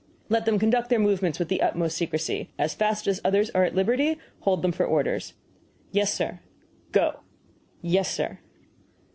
"Let 0.29 0.45
them 0.47 0.57
conduct 0.57 0.89
their 0.89 0.97
movements 0.97 1.37
with 1.37 1.47
the 1.49 1.61
utmost 1.61 1.95
secrecy. 1.95 2.49
As 2.57 2.73
fast 2.73 3.05
as 3.05 3.21
others 3.23 3.51
are 3.51 3.65
at 3.65 3.75
liberty, 3.75 4.17
hold 4.39 4.63
them 4.63 4.71
for 4.71 4.83
orders." 4.83 5.35
"Yes, 5.91 6.11
sir." 6.11 6.39
"Go!" 6.91 7.19
"Yes, 7.83 8.09
sir." 8.11 8.39